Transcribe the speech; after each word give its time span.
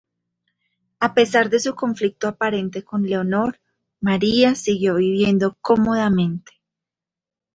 A 0.99 1.13
pesar 1.13 1.51
de 1.51 1.59
su 1.59 1.75
conflicto 1.75 2.27
aparente 2.27 2.83
con 2.83 3.03
Leonor, 3.03 3.59
María 3.99 4.55
siguió 4.55 4.95
viviendo 4.95 5.57
cómodamente. 5.61 6.53